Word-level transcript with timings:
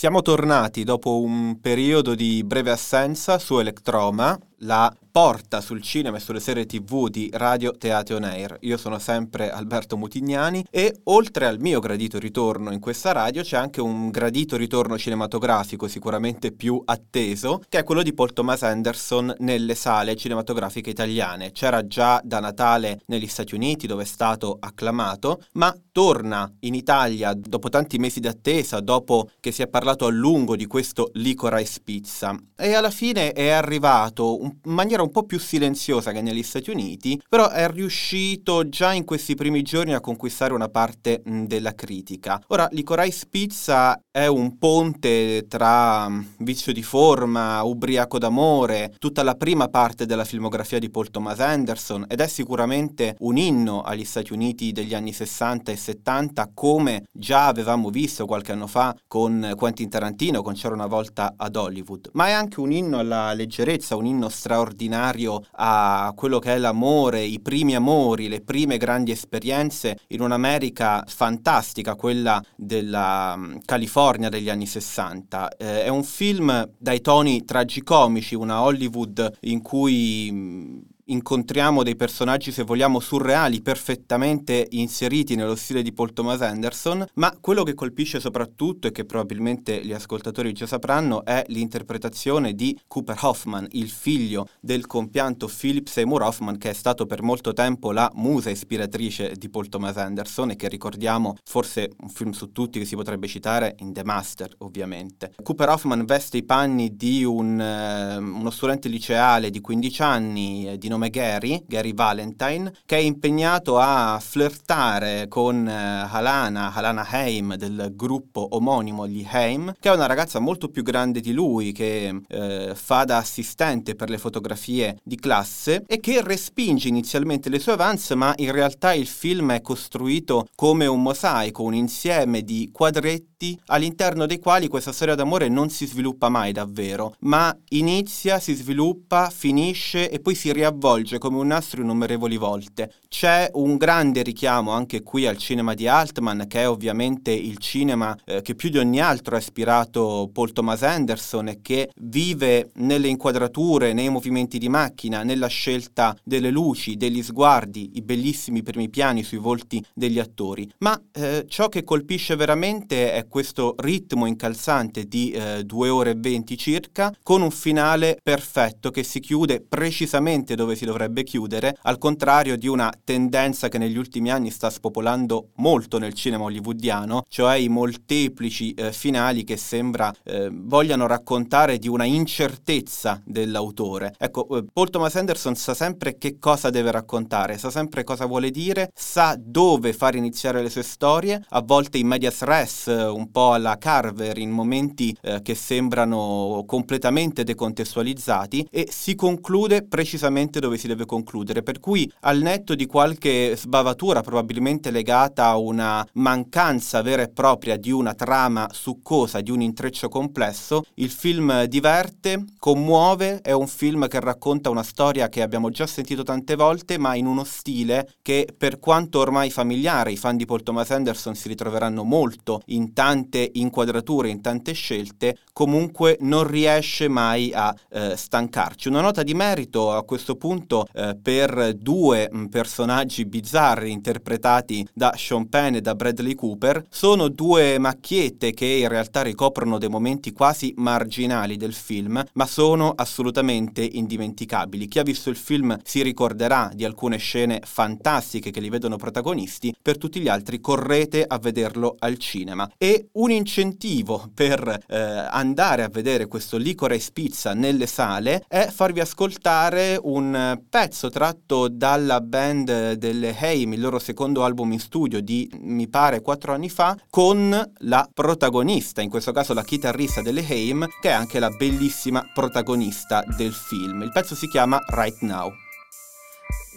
Siamo 0.00 0.22
tornati 0.22 0.82
dopo 0.82 1.20
un 1.20 1.60
periodo 1.60 2.14
di 2.14 2.42
breve 2.42 2.70
assenza 2.70 3.38
su 3.38 3.58
Electroma, 3.58 4.34
la 4.60 4.94
porta 5.10 5.60
sul 5.60 5.82
cinema 5.82 6.18
e 6.18 6.20
sulle 6.20 6.40
serie 6.40 6.66
tv 6.66 7.08
di 7.08 7.28
Radio 7.32 7.76
Teatro 7.76 8.16
On 8.16 8.24
Air. 8.24 8.58
Io 8.60 8.76
sono 8.76 8.98
sempre 8.98 9.50
Alberto 9.50 9.96
Mutignani 9.96 10.64
e 10.70 11.00
oltre 11.04 11.46
al 11.46 11.58
mio 11.58 11.80
gradito 11.80 12.18
ritorno 12.18 12.70
in 12.70 12.78
questa 12.78 13.12
radio 13.12 13.42
c'è 13.42 13.56
anche 13.56 13.80
un 13.80 14.10
gradito 14.10 14.56
ritorno 14.56 14.96
cinematografico 14.96 15.88
sicuramente 15.88 16.52
più 16.52 16.80
atteso, 16.84 17.60
che 17.68 17.78
è 17.78 17.84
quello 17.84 18.02
di 18.02 18.14
Paul 18.14 18.32
Thomas 18.32 18.62
Anderson 18.62 19.34
nelle 19.38 19.74
sale 19.74 20.14
cinematografiche 20.14 20.90
italiane. 20.90 21.50
C'era 21.50 21.86
già 21.86 22.20
da 22.22 22.38
Natale 22.38 23.00
negli 23.06 23.26
Stati 23.26 23.54
Uniti 23.54 23.86
dove 23.86 24.04
è 24.04 24.06
stato 24.06 24.58
acclamato, 24.60 25.42
ma 25.54 25.74
torna 25.90 26.50
in 26.60 26.74
Italia 26.74 27.34
dopo 27.34 27.68
tanti 27.68 27.98
mesi 27.98 28.20
di 28.20 28.28
attesa, 28.28 28.78
dopo 28.78 29.28
che 29.40 29.50
si 29.50 29.62
è 29.62 29.66
parlato 29.66 30.06
a 30.06 30.10
lungo 30.10 30.54
di 30.54 30.66
questo 30.66 31.10
Licorice 31.14 31.80
Pizza. 31.82 32.36
E 32.56 32.74
alla 32.74 32.90
fine 32.90 33.32
è 33.32 33.50
arrivato 33.50 34.49
in 34.64 34.72
maniera 34.72 35.02
un 35.02 35.10
po' 35.10 35.24
più 35.24 35.38
silenziosa 35.38 36.12
che 36.12 36.20
negli 36.20 36.42
Stati 36.42 36.70
Uniti, 36.70 37.20
però 37.28 37.48
è 37.48 37.68
riuscito 37.70 38.68
già 38.68 38.92
in 38.92 39.04
questi 39.04 39.34
primi 39.34 39.62
giorni 39.62 39.94
a 39.94 40.00
conquistare 40.00 40.52
una 40.52 40.68
parte 40.68 41.22
della 41.24 41.74
critica. 41.74 42.40
Ora, 42.48 42.68
Licorice 42.72 43.26
Pizza 43.28 44.00
è 44.10 44.26
un 44.26 44.58
ponte 44.58 45.46
tra 45.48 46.10
Vizio 46.38 46.72
di 46.72 46.82
forma, 46.82 47.62
Ubriaco 47.62 48.18
d'amore, 48.18 48.94
tutta 48.98 49.22
la 49.22 49.34
prima 49.34 49.68
parte 49.68 50.06
della 50.06 50.24
filmografia 50.24 50.78
di 50.78 50.90
Paul 50.90 51.10
Thomas 51.10 51.40
Anderson 51.40 52.04
ed 52.08 52.20
è 52.20 52.26
sicuramente 52.26 53.16
un 53.20 53.36
inno 53.36 53.82
agli 53.82 54.04
Stati 54.04 54.32
Uniti 54.32 54.72
degli 54.72 54.94
anni 54.94 55.12
60 55.12 55.72
e 55.72 55.76
70 55.76 56.50
come 56.54 57.04
già 57.12 57.46
avevamo 57.46 57.90
visto 57.90 58.26
qualche 58.26 58.52
anno 58.52 58.66
fa 58.66 58.94
con 59.06 59.52
Quentin 59.56 59.88
Tarantino, 59.88 60.42
con 60.42 60.54
C'era 60.54 60.74
una 60.74 60.86
volta 60.86 61.34
ad 61.36 61.56
Hollywood, 61.56 62.10
ma 62.12 62.28
è 62.28 62.32
anche 62.32 62.60
un 62.60 62.72
inno 62.72 62.98
alla 62.98 63.32
leggerezza, 63.32 63.96
un 63.96 64.06
inno 64.06 64.28
straordinario 64.40 65.42
a 65.52 66.12
quello 66.16 66.38
che 66.38 66.54
è 66.54 66.58
l'amore, 66.58 67.22
i 67.22 67.40
primi 67.40 67.74
amori, 67.74 68.28
le 68.28 68.40
prime 68.40 68.78
grandi 68.78 69.10
esperienze 69.10 69.98
in 70.08 70.22
un'America 70.22 71.04
fantastica, 71.06 71.94
quella 71.94 72.42
della 72.56 73.36
mm, 73.36 73.56
California 73.66 74.30
degli 74.30 74.48
anni 74.48 74.66
60. 74.66 75.56
Eh, 75.58 75.84
è 75.84 75.88
un 75.88 76.02
film 76.02 76.68
dai 76.78 77.02
toni 77.02 77.44
tragicomici, 77.44 78.34
una 78.34 78.62
Hollywood 78.62 79.38
in 79.40 79.60
cui 79.60 80.30
mm, 80.32 80.78
incontriamo 81.10 81.82
dei 81.82 81.96
personaggi, 81.96 82.52
se 82.52 82.62
vogliamo, 82.62 83.00
surreali, 83.00 83.60
perfettamente 83.60 84.66
inseriti 84.70 85.34
nello 85.34 85.56
stile 85.56 85.82
di 85.82 85.92
Paul 85.92 86.12
Thomas 86.12 86.40
Anderson, 86.40 87.04
ma 87.14 87.36
quello 87.40 87.62
che 87.62 87.74
colpisce 87.74 88.20
soprattutto 88.20 88.86
e 88.86 88.92
che 88.92 89.04
probabilmente 89.04 89.84
gli 89.84 89.92
ascoltatori 89.92 90.52
già 90.52 90.66
sapranno 90.66 91.24
è 91.24 91.44
l'interpretazione 91.48 92.54
di 92.54 92.78
Cooper 92.86 93.18
Hoffman, 93.20 93.66
il 93.72 93.90
figlio 93.90 94.48
del 94.60 94.86
compianto 94.86 95.48
Philip 95.48 95.86
Seymour 95.86 96.22
Hoffman, 96.22 96.58
che 96.58 96.70
è 96.70 96.74
stato 96.74 97.06
per 97.06 97.22
molto 97.22 97.52
tempo 97.52 97.92
la 97.92 98.10
musa 98.14 98.50
ispiratrice 98.50 99.34
di 99.36 99.50
Paul 99.50 99.68
Thomas 99.68 99.96
Anderson 99.96 100.50
e 100.50 100.56
che 100.56 100.68
ricordiamo 100.68 101.36
forse 101.44 101.90
un 102.00 102.08
film 102.08 102.30
su 102.30 102.52
tutti 102.52 102.78
che 102.78 102.84
si 102.84 102.94
potrebbe 102.94 103.26
citare 103.26 103.74
in 103.78 103.92
The 103.92 104.04
Master, 104.04 104.54
ovviamente. 104.58 105.32
Cooper 105.42 105.68
Hoffman 105.70 106.04
veste 106.04 106.36
i 106.36 106.44
panni 106.44 106.96
di 106.96 107.24
un, 107.24 107.60
eh, 107.60 108.16
uno 108.16 108.50
studente 108.50 108.88
liceale 108.88 109.50
di 109.50 109.60
15 109.60 110.02
anni, 110.02 110.68
eh, 110.68 110.78
di 110.78 110.88
nome 110.88 110.99
nome 111.00 111.08
Gary, 111.08 111.62
Gary 111.66 111.94
Valentine, 111.94 112.70
che 112.84 112.96
è 112.96 113.00
impegnato 113.00 113.78
a 113.78 114.20
flirtare 114.22 115.26
con 115.28 115.66
uh, 115.66 116.14
Halana, 116.14 116.74
Halana 116.74 117.06
Haim 117.08 117.54
del 117.56 117.92
gruppo 117.94 118.46
omonimo 118.50 119.08
gli 119.08 119.26
Haim, 119.28 119.72
che 119.80 119.88
è 119.88 119.94
una 119.94 120.06
ragazza 120.06 120.38
molto 120.38 120.68
più 120.68 120.82
grande 120.82 121.20
di 121.20 121.32
lui, 121.32 121.72
che 121.72 122.14
uh, 122.28 122.74
fa 122.74 123.04
da 123.04 123.16
assistente 123.16 123.94
per 123.94 124.10
le 124.10 124.18
fotografie 124.18 124.98
di 125.02 125.16
classe 125.16 125.84
e 125.86 125.98
che 126.00 126.20
respinge 126.22 126.88
inizialmente 126.88 127.48
le 127.48 127.58
sue 127.58 127.72
avance, 127.72 128.14
ma 128.14 128.34
in 128.36 128.52
realtà 128.52 128.92
il 128.92 129.06
film 129.06 129.52
è 129.52 129.62
costruito 129.62 130.48
come 130.54 130.84
un 130.84 131.00
mosaico, 131.00 131.62
un 131.62 131.74
insieme 131.74 132.42
di 132.42 132.68
quadretti 132.70 133.58
all'interno 133.66 134.26
dei 134.26 134.38
quali 134.38 134.68
questa 134.68 134.92
storia 134.92 135.14
d'amore 135.14 135.48
non 135.48 135.70
si 135.70 135.86
sviluppa 135.86 136.28
mai 136.28 136.52
davvero, 136.52 137.14
ma 137.20 137.56
inizia, 137.70 138.38
si 138.38 138.54
sviluppa, 138.54 139.30
finisce 139.30 140.10
e 140.10 140.20
poi 140.20 140.34
si 140.34 140.52
riavvolge 140.52 140.89
svolge 140.90 141.18
come 141.18 141.38
un 141.38 141.46
nastro 141.46 141.82
innumerevoli 141.82 142.36
volte. 142.36 142.92
C'è 143.08 143.48
un 143.54 143.76
grande 143.76 144.22
richiamo 144.22 144.72
anche 144.72 145.02
qui 145.02 145.24
al 145.26 145.36
cinema 145.36 145.74
di 145.74 145.86
Altman, 145.86 146.46
che 146.48 146.62
è 146.62 146.68
ovviamente 146.68 147.30
il 147.30 147.58
cinema 147.58 148.16
eh, 148.24 148.42
che 148.42 148.56
più 148.56 148.70
di 148.70 148.78
ogni 148.78 149.00
altro 149.00 149.36
ha 149.36 149.38
ispirato 149.38 150.28
Paul 150.32 150.52
Thomas 150.52 150.82
Anderson 150.82 151.48
e 151.48 151.60
che 151.62 151.90
vive 152.00 152.70
nelle 152.74 153.06
inquadrature, 153.06 153.92
nei 153.92 154.08
movimenti 154.08 154.58
di 154.58 154.68
macchina, 154.68 155.22
nella 155.22 155.46
scelta 155.46 156.16
delle 156.24 156.50
luci, 156.50 156.96
degli 156.96 157.22
sguardi, 157.22 157.92
i 157.94 158.02
bellissimi 158.02 158.62
primi 158.62 158.88
piani 158.88 159.22
sui 159.22 159.38
volti 159.38 159.84
degli 159.94 160.18
attori. 160.18 160.68
Ma 160.78 161.00
eh, 161.12 161.44
ciò 161.48 161.68
che 161.68 161.84
colpisce 161.84 162.34
veramente 162.34 163.12
è 163.12 163.28
questo 163.28 163.76
ritmo 163.78 164.26
incalzante 164.26 165.04
di 165.04 165.30
eh, 165.30 165.62
2 165.64 165.88
ore 165.88 166.10
e 166.10 166.16
20 166.16 166.58
circa, 166.58 167.14
con 167.22 167.42
un 167.42 167.50
finale 167.52 168.18
perfetto 168.20 168.90
che 168.90 169.04
si 169.04 169.20
chiude 169.20 169.60
precisamente 169.60 170.56
dove 170.56 170.69
si 170.76 170.84
dovrebbe 170.84 171.24
chiudere, 171.24 171.76
al 171.82 171.98
contrario 171.98 172.56
di 172.56 172.68
una 172.68 172.92
tendenza 173.04 173.68
che 173.68 173.78
negli 173.78 173.96
ultimi 173.96 174.30
anni 174.30 174.50
sta 174.50 174.70
spopolando 174.70 175.50
molto 175.56 175.98
nel 175.98 176.14
cinema 176.14 176.44
hollywoodiano, 176.44 177.24
cioè 177.28 177.56
i 177.56 177.68
molteplici 177.68 178.72
eh, 178.74 178.92
finali 178.92 179.44
che 179.44 179.56
sembra 179.56 180.12
eh, 180.24 180.48
vogliano 180.52 181.06
raccontare 181.06 181.78
di 181.78 181.88
una 181.88 182.04
incertezza 182.04 183.20
dell'autore. 183.24 184.14
Ecco, 184.18 184.46
eh, 184.56 184.64
Paul 184.72 184.90
Thomas 184.90 185.16
Anderson 185.16 185.54
sa 185.54 185.74
sempre 185.74 186.18
che 186.18 186.38
cosa 186.38 186.70
deve 186.70 186.90
raccontare, 186.90 187.58
sa 187.58 187.70
sempre 187.70 188.04
cosa 188.04 188.26
vuole 188.26 188.50
dire, 188.50 188.90
sa 188.94 189.36
dove 189.38 189.92
far 189.92 190.14
iniziare 190.14 190.62
le 190.62 190.70
sue 190.70 190.82
storie, 190.82 191.42
a 191.48 191.60
volte 191.62 191.98
in 191.98 192.06
medias 192.06 192.42
res, 192.42 192.88
eh, 192.88 193.04
un 193.04 193.30
po' 193.30 193.52
alla 193.52 193.76
Carver, 193.78 194.38
in 194.38 194.50
momenti 194.50 195.16
eh, 195.22 195.42
che 195.42 195.54
sembrano 195.54 196.64
completamente 196.66 197.44
decontestualizzati 197.44 198.68
e 198.70 198.88
si 198.90 199.14
conclude 199.14 199.86
precisamente 199.86 200.59
dove 200.60 200.78
si 200.78 200.86
deve 200.86 201.06
concludere, 201.06 201.62
per 201.62 201.80
cui 201.80 202.10
al 202.20 202.40
netto 202.40 202.74
di 202.74 202.86
qualche 202.86 203.56
sbavatura 203.56 204.20
probabilmente 204.20 204.90
legata 204.90 205.46
a 205.46 205.56
una 205.56 206.06
mancanza 206.14 207.02
vera 207.02 207.22
e 207.22 207.28
propria 207.28 207.76
di 207.76 207.90
una 207.90 208.14
trama 208.14 208.68
succosa, 208.72 209.40
di 209.40 209.50
un 209.50 209.60
intreccio 209.60 210.08
complesso, 210.08 210.84
il 210.94 211.10
film 211.10 211.64
diverte, 211.64 212.44
commuove, 212.58 213.40
è 213.40 213.52
un 213.52 213.66
film 213.66 214.06
che 214.06 214.20
racconta 214.20 214.70
una 214.70 214.82
storia 214.82 215.28
che 215.28 215.42
abbiamo 215.42 215.70
già 215.70 215.86
sentito 215.86 216.22
tante 216.22 216.54
volte, 216.54 216.98
ma 216.98 217.14
in 217.14 217.26
uno 217.26 217.44
stile 217.44 218.14
che 218.22 218.48
per 218.56 218.78
quanto 218.78 219.18
ormai 219.18 219.50
familiare, 219.50 220.12
i 220.12 220.16
fan 220.16 220.36
di 220.36 220.44
Paul 220.44 220.62
Thomas 220.62 220.90
Anderson 220.90 221.34
si 221.34 221.48
ritroveranno 221.48 222.04
molto 222.04 222.60
in 222.66 222.92
tante 222.92 223.50
inquadrature, 223.54 224.28
in 224.28 224.40
tante 224.40 224.72
scelte, 224.72 225.38
comunque 225.52 226.16
non 226.20 226.46
riesce 226.46 227.08
mai 227.08 227.52
a 227.54 227.74
eh, 227.90 228.16
stancarci. 228.16 228.88
Una 228.88 229.00
nota 229.00 229.22
di 229.22 229.34
merito 229.34 229.92
a 229.92 230.02
questo 230.04 230.36
punto 230.36 230.49
appunto 230.50 230.86
eh, 230.92 231.16
per 231.20 231.74
due 231.76 232.28
mh, 232.30 232.46
personaggi 232.46 233.24
bizzarri 233.24 233.92
interpretati 233.92 234.86
da 234.92 235.14
Sean 235.16 235.48
Penn 235.48 235.76
e 235.76 235.80
da 235.80 235.94
Bradley 235.94 236.34
Cooper. 236.34 236.84
Sono 236.88 237.28
due 237.28 237.78
macchiette 237.78 238.52
che 238.52 238.66
in 238.66 238.88
realtà 238.88 239.22
ricoprono 239.22 239.78
dei 239.78 239.88
momenti 239.88 240.32
quasi 240.32 240.74
marginali 240.76 241.56
del 241.56 241.72
film, 241.72 242.22
ma 242.32 242.46
sono 242.46 242.92
assolutamente 242.96 243.82
indimenticabili. 243.82 244.88
Chi 244.88 244.98
ha 244.98 245.04
visto 245.04 245.30
il 245.30 245.36
film 245.36 245.76
si 245.84 246.02
ricorderà 246.02 246.70
di 246.74 246.84
alcune 246.84 247.18
scene 247.18 247.60
fantastiche 247.64 248.50
che 248.50 248.60
li 248.60 248.68
vedono 248.68 248.96
protagonisti, 248.96 249.74
per 249.80 249.98
tutti 249.98 250.20
gli 250.20 250.28
altri 250.28 250.60
correte 250.60 251.24
a 251.24 251.38
vederlo 251.38 251.94
al 252.00 252.18
cinema. 252.18 252.68
E 252.76 253.08
un 253.12 253.30
incentivo 253.30 254.28
per 254.34 254.84
eh, 254.88 254.98
andare 254.98 255.84
a 255.84 255.88
vedere 255.88 256.26
questo 256.26 256.56
Licorice 256.56 257.10
Pizza 257.12 257.54
nelle 257.54 257.86
sale 257.86 258.42
è 258.48 258.68
farvi 258.68 259.00
ascoltare 259.00 259.98
un 260.02 260.38
pezzo 260.68 261.10
tratto 261.10 261.68
dalla 261.68 262.20
band 262.20 262.92
delle 262.92 263.36
Haim, 263.38 263.72
il 263.72 263.80
loro 263.80 263.98
secondo 263.98 264.44
album 264.44 264.72
in 264.72 264.80
studio 264.80 265.20
di 265.20 265.50
mi 265.60 265.88
pare 265.88 266.20
quattro 266.20 266.52
anni 266.52 266.68
fa, 266.68 266.96
con 267.08 267.72
la 267.78 268.08
protagonista, 268.12 269.00
in 269.00 269.10
questo 269.10 269.32
caso 269.32 269.54
la 269.54 269.64
chitarrista 269.64 270.22
delle 270.22 270.44
Haim, 270.48 270.86
che 271.00 271.08
è 271.08 271.12
anche 271.12 271.38
la 271.38 271.50
bellissima 271.50 272.24
protagonista 272.32 273.24
del 273.36 273.52
film. 273.52 274.02
Il 274.02 274.12
pezzo 274.12 274.34
si 274.34 274.48
chiama 274.48 274.78
Right 274.88 275.20
Now. 275.20 275.52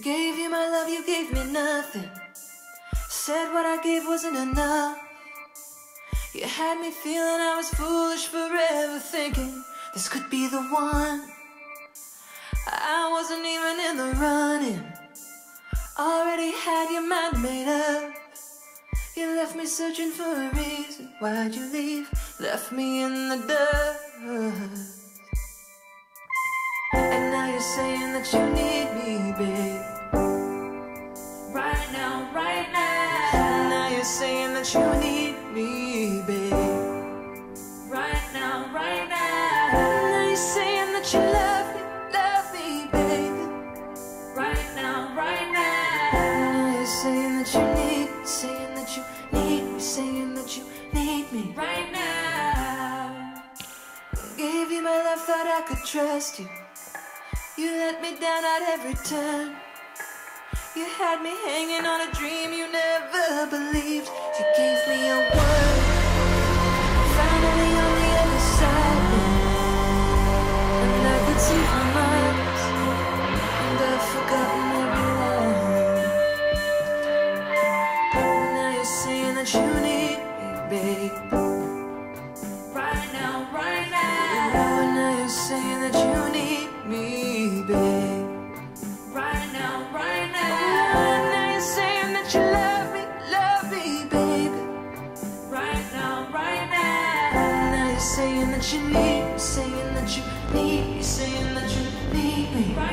Gave 0.01 0.37
you 0.39 0.49
my 0.49 0.67
love, 0.69 0.89
you 0.89 1.03
gave 1.05 1.31
me 1.31 1.51
nothing. 1.51 2.09
Said 3.09 3.51
what 3.53 3.65
I 3.65 3.79
gave 3.81 4.05
wasn't 4.07 4.35
enough. 4.35 4.97
You 6.33 6.45
had 6.45 6.79
me 6.79 6.91
feeling 6.91 7.39
I 7.39 7.55
was 7.55 7.69
foolish 7.69 8.25
forever, 8.25 8.99
thinking 8.99 9.63
this 9.93 10.09
could 10.09 10.27
be 10.29 10.47
the 10.49 10.61
one. 10.71 11.32
I 12.67 13.09
wasn't 13.11 13.45
even 13.45 13.79
in 13.89 13.97
the 13.97 14.11
running. 14.19 14.83
Already 15.97 16.51
had 16.51 16.91
your 16.91 17.07
mind 17.07 17.41
made 17.41 17.67
up. 17.67 18.13
You 19.15 19.35
left 19.35 19.55
me 19.55 19.65
searching 19.65 20.11
for 20.11 20.23
a 20.23 20.49
reason. 20.55 21.09
Why'd 21.19 21.53
you 21.53 21.71
leave? 21.71 22.09
Left 22.39 22.71
me 22.71 23.03
in 23.03 23.29
the 23.29 23.37
dust. 23.47 23.99
And 26.93 27.31
now 27.31 27.49
you're 27.51 27.59
saying 27.59 28.13
that 28.13 28.31
you 28.33 28.43
need 28.57 28.87
me, 28.97 29.33
babe. 29.37 29.81
Right 31.53 31.87
now, 31.91 32.29
right 32.33 32.69
now. 32.71 33.29
And 33.33 33.69
now 33.69 33.87
you're 33.89 34.03
saying 34.03 34.53
that 34.53 34.73
you 34.73 34.85
need 34.99 35.35
me, 35.53 35.82
thought 55.43 55.63
I 55.63 55.67
could 55.67 55.85
trust 55.85 56.39
you. 56.39 56.47
You 57.57 57.71
let 57.71 58.01
me 58.01 58.11
down 58.19 58.43
at 58.45 58.61
every 58.73 58.93
turn. 59.03 59.55
You 60.75 60.85
had 60.85 61.21
me 61.21 61.31
hanging 61.45 61.85
on 61.85 62.07
a 62.07 62.11
dream 62.13 62.53
you 62.53 62.71
never 62.71 63.47
believed. 63.49 64.09
You 64.39 64.45
gave 64.55 64.87
me 64.87 65.09
a 65.09 65.31
word. 65.35 65.82
You 98.73 98.81
need 98.81 98.93
me, 98.93 99.37
saying 99.37 99.93
that 99.93 100.17
you 100.17 100.23
need 100.53 100.95
me, 100.95 101.01
saying 101.01 101.53
that 101.53 101.69
you 101.69 101.85
need 102.13 102.55
me. 102.55 102.92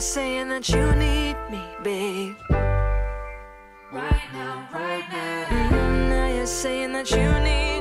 You're 0.00 0.06
saying 0.06 0.48
that 0.48 0.66
you 0.70 0.94
need 0.96 1.36
me, 1.50 1.62
babe. 1.82 2.34
Right 3.92 4.28
now, 4.32 4.66
right 4.72 5.04
now. 5.12 5.44
Mm, 5.50 6.08
now 6.08 6.36
you're 6.36 6.46
saying 6.46 6.92
that 6.94 7.10
you 7.10 7.30
need 7.44 7.79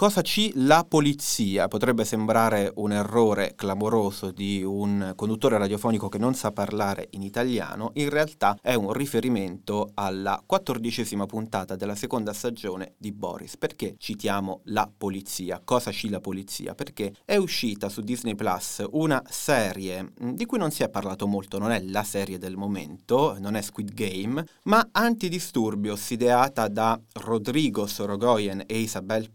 Cosa 0.00 0.22
ci 0.22 0.52
la 0.54 0.86
polizia? 0.88 1.66
Potrebbe 1.66 2.04
sembrare 2.04 2.70
un 2.76 2.92
errore 2.92 3.54
clamoroso 3.56 4.30
di 4.30 4.62
un 4.62 5.12
conduttore 5.16 5.58
radiofonico 5.58 6.08
che 6.08 6.18
non 6.18 6.34
sa 6.34 6.52
parlare 6.52 7.08
in 7.14 7.22
italiano, 7.22 7.90
in 7.94 8.08
realtà 8.08 8.56
è 8.62 8.74
un 8.74 8.92
riferimento 8.92 9.90
alla 9.94 10.40
quattordicesima 10.46 11.26
puntata 11.26 11.74
della 11.74 11.96
seconda 11.96 12.32
stagione 12.32 12.94
di 12.96 13.10
Boris. 13.10 13.56
Perché 13.56 13.96
citiamo 13.98 14.60
la 14.66 14.88
polizia? 14.96 15.60
Cosa 15.64 15.90
ci 15.90 16.08
la 16.10 16.20
polizia? 16.20 16.76
Perché 16.76 17.12
è 17.24 17.34
uscita 17.34 17.88
su 17.88 18.00
Disney 18.00 18.36
Plus 18.36 18.84
una 18.92 19.20
serie 19.28 20.12
mh, 20.16 20.30
di 20.34 20.46
cui 20.46 20.58
non 20.58 20.70
si 20.70 20.84
è 20.84 20.88
parlato 20.90 21.26
molto, 21.26 21.58
non 21.58 21.72
è 21.72 21.82
la 21.82 22.04
serie 22.04 22.38
del 22.38 22.56
momento, 22.56 23.36
non 23.40 23.56
è 23.56 23.60
Squid 23.62 23.92
Game, 23.94 24.46
ma 24.66 24.90
Antidisturbios, 24.92 26.08
ideata 26.10 26.68
da 26.68 26.96
Rodrigo 27.14 27.88
Sorogoyen 27.88 28.62
e 28.64 28.78
Isabel 28.78 29.32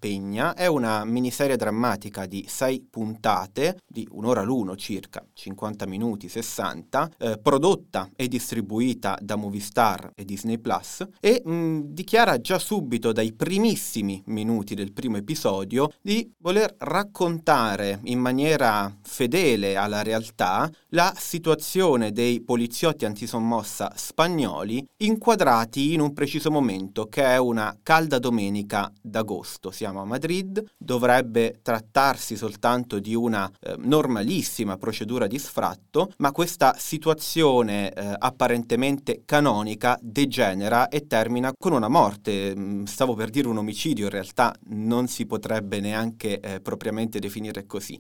È 0.54 0.68
una 0.68 1.04
miniserie 1.04 1.56
drammatica 1.56 2.26
di 2.26 2.46
sei 2.48 2.86
puntate, 2.88 3.80
di 3.88 4.08
un'ora 4.12 4.44
l'uno 4.44 4.76
circa, 4.76 5.26
50 5.34 5.86
minuti, 5.88 6.30
60, 6.30 7.12
eh, 7.18 7.40
prodotta 7.42 8.10
e 8.16 8.28
distribuita 8.28 9.18
da 9.22 9.36
Movistar 9.36 10.12
e 10.16 10.26
Disney 10.26 10.60
Plus 10.60 11.06
e 11.20 11.42
mh, 11.44 11.80
dichiara 11.88 12.40
già 12.40 12.60
subito 12.60 13.12
dai 13.12 13.34
primissimi 13.34 14.22
minuti 14.28 14.76
del 14.76 14.94
primo 14.94 15.18
episodio 15.18 15.92
di 16.02 16.32
voler 16.38 16.76
raccontare 16.78 18.00
in 18.04 18.20
maniera 18.20 18.96
fedele 19.02 19.76
alla 19.76 20.04
realtà 20.04 20.70
la 20.90 21.14
situazione 21.18 22.12
dei 22.12 22.42
poliziotti 22.42 23.06
antisommossa 23.06 23.92
spagnoli 23.96 24.86
inquadrati 24.98 25.94
in 25.94 26.02
un 26.02 26.14
preciso 26.14 26.52
momento 26.52 27.08
che 27.08 27.24
è 27.24 27.38
una 27.38 27.78
calda 27.82 28.20
domenica 28.20 28.92
d'agosto. 29.02 29.72
Siamo 29.72 30.02
a 30.02 30.06
Madrid 30.06 30.43
dovrebbe 30.78 31.60
trattarsi 31.62 32.36
soltanto 32.36 33.00
di 33.00 33.16
una 33.16 33.50
eh, 33.60 33.76
normalissima 33.78 34.78
procedura 34.78 35.28
di 35.28 35.40
sfratto, 35.40 36.12
ma 36.18 36.32
questa 36.32 36.76
situazione 36.78 37.92
eh, 37.92 38.16
apparentemente 38.18 39.24
canonica 39.26 39.98
degenera 40.02 40.90
e 40.90 41.08
termina 41.08 41.52
con 41.58 41.74
una 41.74 41.88
morte. 41.88 42.54
Mm, 42.56 42.84
Stavo 42.84 43.16
per 43.16 43.30
dire 43.30 43.48
un 43.48 43.58
omicidio, 43.58 44.06
in 44.06 44.12
realtà 44.12 44.54
non 44.68 45.08
si 45.08 45.26
potrebbe 45.26 45.80
neanche 45.80 46.40
eh, 46.40 46.60
propriamente 46.62 47.20
definire 47.20 47.66
così. 47.66 48.00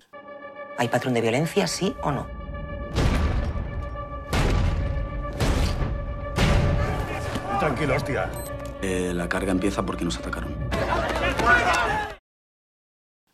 ¿Hay 0.77 0.87
patrón 0.87 1.13
de 1.13 1.21
violencia, 1.21 1.67
sí 1.67 1.93
o 2.01 2.11
no? 2.11 2.27
Tranquilo, 7.59 7.95
hostia. 7.95 8.29
Eh, 8.81 9.13
la 9.13 9.29
carga 9.29 9.51
empieza 9.51 9.83
porque 9.83 10.03
nos 10.03 10.17
atacaron. 10.17 10.53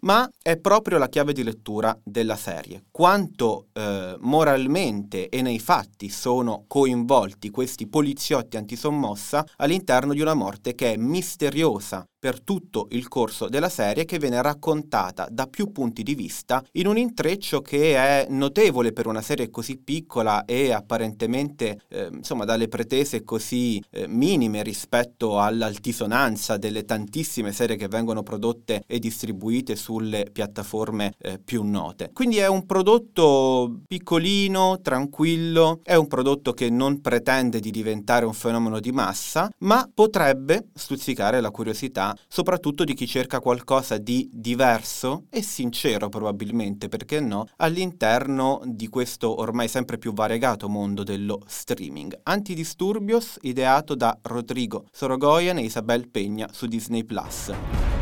Ma 0.02 0.30
è 0.42 0.58
proprio 0.58 0.98
la 0.98 1.10
chiave 1.10 1.34
di 1.34 1.44
lettura 1.44 1.98
della 2.04 2.36
serie. 2.36 2.84
Quanto 2.92 3.68
eh, 3.74 4.16
moralmente 4.20 5.30
e 5.30 5.42
nei 5.42 5.60
fatti 5.60 6.10
sono 6.10 6.66
coinvolti 6.68 7.50
questi 7.50 7.88
poliziotti 7.88 8.58
antisommossa 8.58 9.46
all'interno 9.58 10.14
di 10.14 10.22
una 10.22 10.34
morte 10.34 10.76
che 10.76 10.94
è 10.94 10.98
misteriosa 10.98 12.06
per 12.20 12.42
tutto 12.42 12.88
il 12.92 13.08
corso 13.08 13.48
della 13.48 13.70
serie 13.70 14.04
che 14.04 14.20
viene 14.20 14.42
raccontata 14.42 15.28
da 15.32 15.48
più 15.48 15.72
punti 15.72 16.04
di 16.04 16.16
vista 16.16 16.62
in 16.74 16.88
un 16.88 16.98
intreccio 16.98 17.62
che 17.62 17.96
è 17.96 18.28
notevole 18.30 18.92
per 18.92 19.08
una 19.08 19.22
serie 19.22 19.50
così 19.50 19.78
piccola 19.78 20.44
e 20.44 20.74
apparentemente 20.74 21.80
eh, 21.88 22.10
insomma 22.12 22.44
dalle 22.44 22.68
pretese 22.68 23.24
così 23.24 23.82
eh, 23.92 24.06
minime 24.08 24.64
rispetto 24.64 25.40
all'altisonanza 25.40 26.58
delle 26.58 26.84
tantissime 26.84 27.54
serie 27.54 27.78
che 27.78 27.88
vengono 27.88 28.22
prodotte 28.22 28.84
e 28.86 29.00
distribuite 29.00 29.78
su 29.78 29.89
sulle 29.90 30.30
piattaforme 30.32 31.14
eh, 31.18 31.40
più 31.44 31.64
note. 31.64 32.12
Quindi 32.14 32.38
è 32.38 32.48
un 32.48 32.68
prodotto 32.68 33.80
piccolino, 33.88 34.82
tranquillo, 34.82 35.80
è 35.82 35.96
un 35.96 36.06
prodotto 36.06 36.54
che 36.54 36.70
non 36.70 37.02
pretende 37.02 37.60
di 37.60 37.72
diventare 37.72 38.26
un 38.26 38.34
fenomeno 38.34 38.80
di 38.80 38.92
massa, 38.92 39.50
ma 39.60 39.90
potrebbe 39.92 40.68
stuzzicare 40.76 41.42
la 41.42 41.50
curiosità, 41.50 42.16
soprattutto 42.28 42.84
di 42.84 42.94
chi 42.94 43.08
cerca 43.08 43.40
qualcosa 43.40 43.98
di 43.98 44.30
diverso 44.32 45.24
e 45.32 45.42
sincero 45.42 46.08
probabilmente, 46.10 46.88
perché 46.88 47.20
no, 47.20 47.48
all'interno 47.58 48.62
di 48.66 48.90
questo 48.90 49.40
ormai 49.40 49.68
sempre 49.68 49.98
più 49.98 50.14
variegato 50.14 50.70
mondo 50.70 51.02
dello 51.04 51.40
streaming. 51.48 52.20
Antidisturbios 52.22 53.40
ideato 53.42 53.96
da 53.96 54.16
Rodrigo 54.22 54.86
Sorogoyen 54.92 55.58
e 55.58 55.64
Isabel 55.64 56.10
Peña 56.12 56.48
su 56.52 56.68
Disney 56.68 57.04
Plus. 57.04 57.99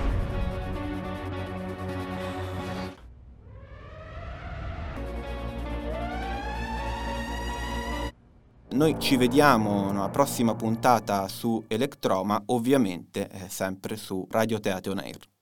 Noi 8.78 9.00
ci 9.00 9.18
vediamo 9.18 9.92
nella 9.92 10.10
prossima 10.10 10.54
puntata 10.54 11.28
su 11.28 11.64
Electroma, 11.68 12.40
ovviamente 12.46 13.28
eh, 13.28 13.50
sempre 13.50 13.98
su 13.98 14.28
Radio 14.30 14.60
Teatro 14.60 14.92
On 14.92 15.00
Air. 15.00 15.37